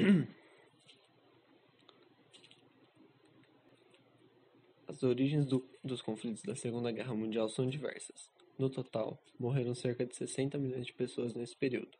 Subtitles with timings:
[4.88, 8.30] As origens do, dos conflitos da Segunda Guerra Mundial são diversas.
[8.58, 11.96] No total, morreram cerca de 60 milhões de pessoas nesse período,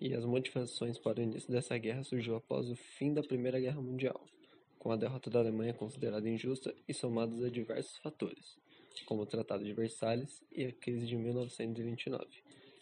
[0.00, 3.80] e as motivações para o início dessa guerra surgiu após o fim da Primeira Guerra
[3.80, 4.22] Mundial,
[4.78, 8.58] com a derrota da Alemanha considerada injusta e somados a diversos fatores,
[9.06, 12.26] como o Tratado de Versalhes e a crise de 1929,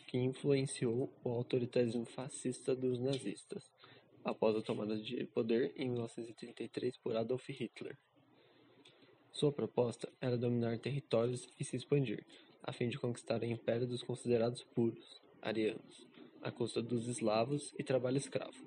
[0.09, 3.71] que influenciou o autoritarismo fascista dos nazistas,
[4.29, 7.97] após a tomada de poder em 1933 por Adolf Hitler.
[9.33, 12.25] Sua proposta era dominar territórios e se expandir,
[12.63, 16.07] a fim de conquistar o império dos considerados puros, arianos,
[16.43, 18.67] à custa dos eslavos e trabalho escravo.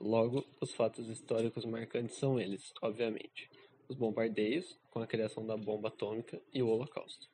[0.00, 3.50] Logo, os fatos históricos marcantes são eles, obviamente,
[3.88, 7.28] os bombardeios, com a criação da bomba atômica e o Holocausto.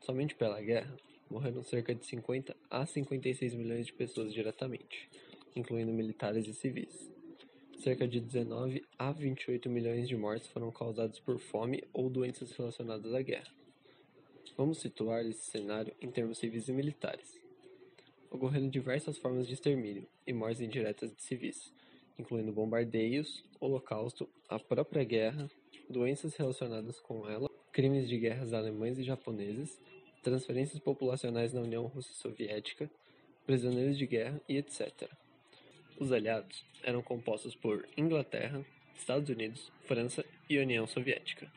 [0.00, 0.96] Somente pela guerra,
[1.30, 5.10] morreram cerca de 50 a 56 milhões de pessoas diretamente,
[5.54, 7.10] incluindo militares e civis.
[7.78, 13.12] Cerca de 19 a 28 milhões de mortes foram causadas por fome ou doenças relacionadas
[13.12, 13.52] à guerra.
[14.56, 17.38] Vamos situar esse cenário em termos civis e militares.
[18.30, 21.72] Ocorreram diversas formas de extermínio e mortes indiretas de civis,
[22.18, 25.50] incluindo bombardeios, holocausto, a própria guerra,
[25.90, 29.80] doenças relacionadas com ela, crimes de guerras alemães e japoneses,
[30.22, 32.90] transferências populacionais na União Russa-Soviética,
[33.44, 35.10] prisioneiros de guerra e etc.
[35.98, 38.64] Os aliados eram compostos por Inglaterra,
[38.96, 41.50] Estados Unidos, França e União Soviética.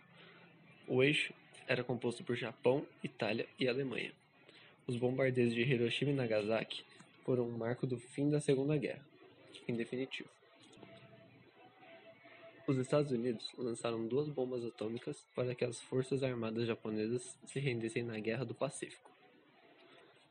[0.88, 1.34] O eixo
[1.68, 4.12] era composto por Japão, Itália e Alemanha.
[4.86, 6.84] Os bombardeios de Hiroshima e Nagasaki
[7.26, 9.04] foram um marco do fim da Segunda Guerra,
[9.68, 10.30] em definitivo.
[12.68, 18.04] Os Estados Unidos lançaram duas bombas atômicas para que as forças armadas japonesas se rendessem
[18.04, 19.10] na Guerra do Pacífico,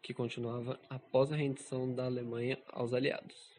[0.01, 3.57] que continuava após a rendição da Alemanha aos aliados.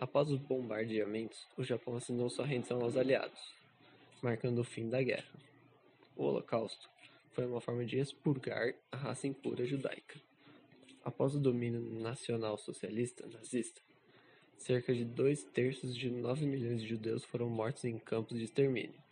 [0.00, 3.52] Após os bombardeamentos, o Japão assinou sua rendição aos aliados,
[4.22, 5.28] marcando o fim da guerra.
[6.14, 6.88] O Holocausto
[7.32, 10.20] foi uma forma de expurgar a raça impura judaica.
[11.04, 13.80] Após o domínio nacional-socialista nazista,
[14.56, 19.02] cerca de dois terços de 9 milhões de judeus foram mortos em campos de extermínio,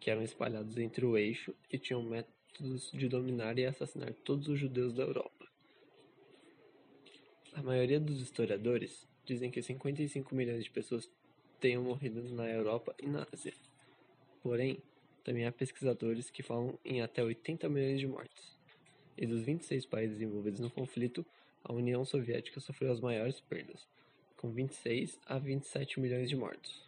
[0.00, 4.58] que eram espalhados entre o eixo e tinham métodos de dominar e assassinar todos os
[4.58, 5.46] judeus da Europa.
[7.52, 11.08] A maioria dos historiadores dizem que 55 milhões de pessoas
[11.60, 13.54] tenham morrido na Europa e na Ásia.
[14.42, 14.82] Porém,
[15.22, 18.52] também há pesquisadores que falam em até 80 milhões de mortes.
[19.16, 21.24] E dos 26 países envolvidos no conflito,
[21.62, 23.86] a União Soviética sofreu as maiores perdas,
[24.36, 26.82] com 26 a 27 milhões de mortos.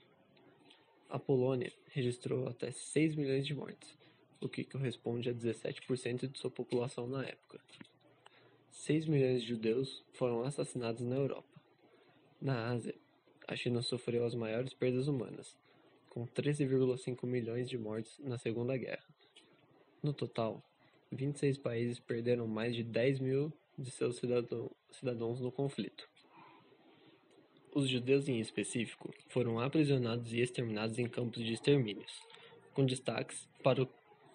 [1.09, 3.97] A Polônia registrou até 6 milhões de mortes,
[4.41, 7.61] o que corresponde a 17% de sua população na época.
[8.73, 11.54] 6 milhões de judeus foram assassinados na Europa.
[12.45, 12.95] Na Ásia,
[13.49, 15.57] a China sofreu as maiores perdas humanas,
[16.11, 19.03] com 13,5 milhões de mortes na Segunda Guerra.
[20.03, 20.63] No total,
[21.11, 24.21] 26 países perderam mais de 10 mil de seus
[24.91, 26.07] cidadãos no conflito.
[27.75, 32.13] Os judeus em específico foram aprisionados e exterminados em campos de extermínios,
[32.75, 33.89] com destaques para o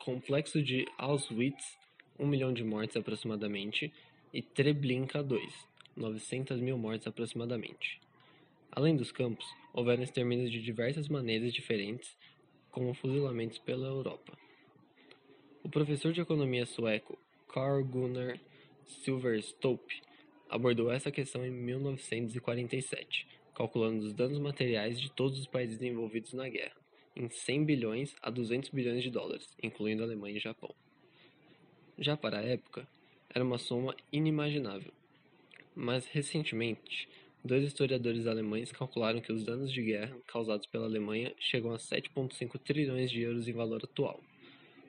[0.03, 1.78] complexo de Auschwitz,
[2.18, 3.94] 1 milhão de mortes aproximadamente,
[4.34, 5.48] e Treblinka II,
[5.95, 8.00] 900 mil mortes aproximadamente.
[8.72, 12.17] Além dos campos, houveram extermínios de diversas maneiras diferentes,
[12.72, 14.38] como fuzilamentos pela Europa.
[15.63, 17.17] O professor de economia sueco
[17.47, 18.39] Carl Gunnar
[18.88, 20.01] Silverstope
[20.50, 26.47] abordou essa questão em 1947, calculando os danos materiais de todos os países envolvidos na
[26.47, 26.75] guerra,
[27.16, 30.73] em 100 bilhões a 200 bilhões de dólares, incluindo Alemanha e Japão.
[31.97, 32.88] Já para a época,
[33.29, 34.94] era uma soma inimaginável.
[35.81, 37.07] Mas recentemente,
[37.41, 42.59] Dois historiadores alemães calcularam que os danos de guerra causados pela Alemanha chegam a 7,5
[42.59, 44.22] trilhões de euros em valor atual.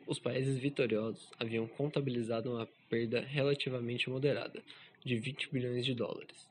[0.04, 4.60] Os países vitoriosos haviam contabilizado uma perda relativamente moderada,
[5.04, 6.48] de 20 bilhões de dólares.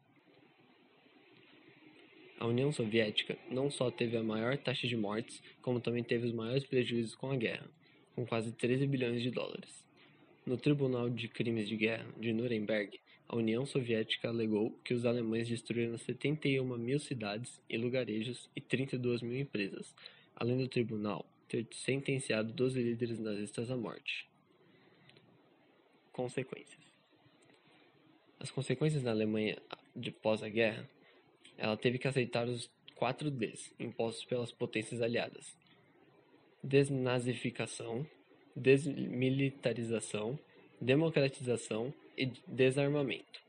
[2.40, 6.34] A União Soviética não só teve a maior taxa de mortes, como também teve os
[6.34, 7.70] maiores prejuízos com a guerra,
[8.16, 9.86] com quase 13 bilhões de dólares.
[10.46, 12.98] No Tribunal de Crimes de Guerra de Nuremberg,
[13.30, 19.22] a União Soviética alegou que os alemães destruíram 71 mil cidades e lugarejos e 32
[19.22, 19.94] mil empresas,
[20.36, 24.28] além do tribunal ter sentenciado 12 líderes nazistas à morte.
[26.12, 26.84] Consequências
[28.40, 29.62] As consequências na Alemanha
[29.96, 30.90] de pós a guerra,
[31.56, 35.56] ela teve que aceitar os quatro Ds impostos pelas potências aliadas:
[36.64, 38.08] desnazificação,
[38.56, 40.40] desmilitarização,
[40.82, 43.40] democratização e desarmamento.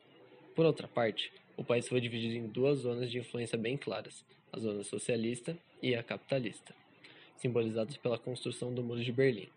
[0.54, 4.58] Por outra parte, o país foi dividido em duas zonas de influência bem claras, a
[4.58, 6.74] zona socialista e a capitalista,
[7.36, 9.48] simbolizadas pela construção do Muro de Berlim.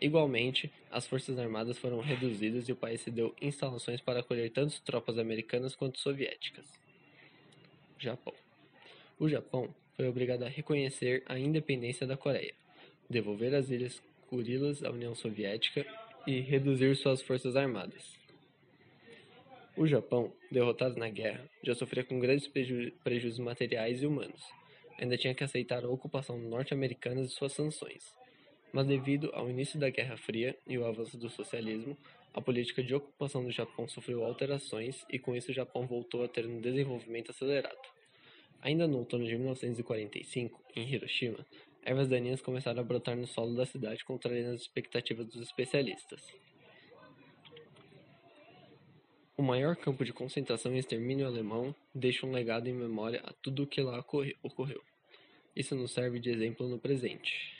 [0.00, 5.18] Igualmente, as forças armadas foram reduzidas e o país cedeu instalações para acolher tanto tropas
[5.18, 6.66] americanas quanto soviéticas.
[7.98, 8.34] Japão.
[9.18, 12.54] O Japão foi obrigado a reconhecer a independência da Coreia,
[13.08, 15.86] devolver as ilhas Kurilas à União Soviética
[16.26, 18.16] e reduzir suas forças armadas.
[19.76, 24.42] O Japão, derrotado na guerra, já sofria com grandes preju prejuízos materiais e humanos.
[24.98, 28.02] Ainda tinha que aceitar a ocupação norte-americana e suas sanções.
[28.72, 31.96] Mas devido ao início da Guerra Fria e o avanço do socialismo,
[32.32, 36.28] a política de ocupação do Japão sofreu alterações e com isso o Japão voltou a
[36.28, 37.78] ter um desenvolvimento acelerado.
[38.62, 41.46] Ainda no outono de 1945, em Hiroshima,
[41.86, 46.20] ervas daninhas começaram a brotar no solo da cidade, contrariando as expectativas dos especialistas.
[49.36, 53.62] O maior campo de concentração e extermínio alemão deixa um legado em memória a tudo
[53.62, 54.82] o que lá ocorreu.
[55.54, 57.54] Isso nos serve de exemplo no presente.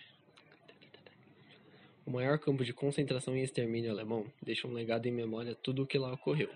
[2.05, 5.85] O maior campo de concentração e extermínio alemão deixa um legado em memória a tudo
[5.85, 6.51] o que lá ocorreu.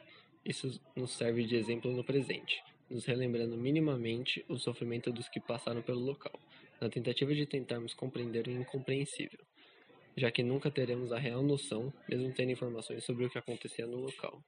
[0.45, 5.81] Isso nos serve de exemplo no presente, nos relembrando minimamente o sofrimento dos que passaram
[5.81, 6.39] pelo local,
[6.81, 9.41] na tentativa de tentarmos compreender o incompreensível,
[10.17, 13.99] já que nunca teremos a real noção, mesmo tendo informações sobre o que acontecia no
[13.99, 14.43] local.